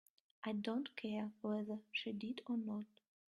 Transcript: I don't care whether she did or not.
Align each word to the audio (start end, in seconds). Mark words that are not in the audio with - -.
I 0.43 0.53
don't 0.53 0.95
care 0.95 1.29
whether 1.41 1.77
she 1.91 2.11
did 2.11 2.41
or 2.47 2.57
not. 2.57 2.85